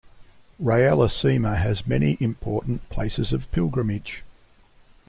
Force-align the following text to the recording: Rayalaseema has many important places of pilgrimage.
Rayalaseema 0.59 1.59
has 1.59 1.85
many 1.85 2.17
important 2.19 2.89
places 2.89 3.31
of 3.33 3.51
pilgrimage. 3.51 4.23